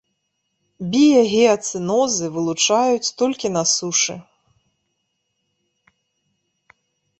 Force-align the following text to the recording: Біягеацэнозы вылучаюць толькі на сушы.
Біягеацэнозы 0.93 2.25
вылучаюць 2.37 3.13
толькі 3.21 3.47
на 3.59 3.65
сушы. 3.73 4.19